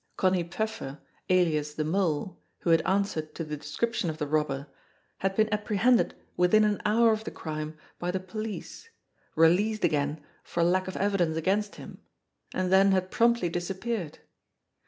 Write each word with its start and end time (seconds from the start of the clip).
Connie 0.17 0.41
Pfeffer, 0.49 0.99
alias 1.29 1.75
the 1.75 1.83
Mole, 1.83 2.41
who 2.61 2.71
had 2.71 2.81
answered 2.87 3.35
to 3.35 3.43
the 3.43 3.55
description 3.55 4.09
of 4.09 4.17
the 4.17 4.25
robber, 4.25 4.65
had 5.19 5.35
been 5.35 5.47
apprehended 5.53 6.15
within 6.35 6.63
an 6.63 6.81
hour 6.85 7.11
of 7.13 7.23
the 7.23 7.29
crime 7.29 7.77
by 7.99 8.09
the 8.09 8.19
police, 8.19 8.89
released 9.35 9.83
again 9.83 10.19
for 10.43 10.63
lack 10.63 10.87
of 10.87 10.97
evidence 10.97 11.37
against 11.37 11.75
him 11.75 11.99
and 12.51 12.71
then 12.73 12.91
had 12.93 13.11
promptly 13.11 13.47
disappeared. 13.47 14.17